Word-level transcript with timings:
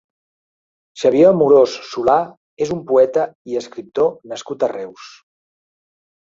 Xavier 1.01 1.27
Amorós 1.31 1.75
Solà 1.91 2.17
és 2.67 2.73
un 2.77 2.81
poeta 2.93 3.29
i 3.53 3.61
escriptor 3.63 4.13
nascut 4.35 4.69
a 4.71 4.75
Reus. 4.77 5.15